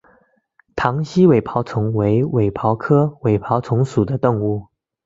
[0.75, 4.65] 塘栖尾孢虫为尾孢科尾孢虫属的动物。